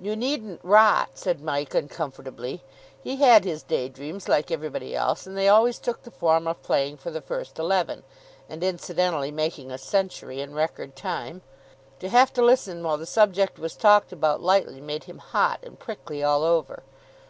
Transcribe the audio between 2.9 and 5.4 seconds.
He had his day dreams, like everybody else, and